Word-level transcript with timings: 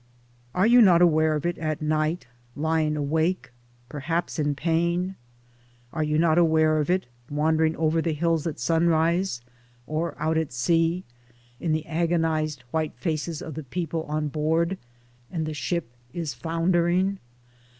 Are 0.55 0.65
you 0.65 0.81
not 0.81 1.03
aware 1.03 1.35
of 1.35 1.45
it 1.45 1.59
at 1.59 1.79
night, 1.79 2.25
lying 2.55 2.97
awake, 2.97 3.51
perhaps 3.87 4.39
in 4.39 4.55
pain? 4.55 5.15
Are 5.93 6.01
you 6.01 6.17
not 6.17 6.39
aware 6.39 6.79
of 6.79 6.89
it 6.89 7.05
wandering 7.29 7.75
over 7.75 8.01
the 8.01 8.13
hills 8.15 8.47
at 8.47 8.57
sunrise, 8.59 9.41
or 9.85 10.15
out 10.17 10.39
at 10.39 10.51
sea— 10.53 11.03
in 11.59 11.71
the 11.71 11.85
agonised 11.85 12.63
white 12.71 12.95
faces 12.97 13.43
of 13.43 13.53
the 13.53 13.61
people 13.63 14.01
on 14.05 14.27
board— 14.29 14.79
and 15.31 15.45
the 15.45 15.53
ship 15.53 15.91
is 16.13 16.33
foundering? 16.33 17.19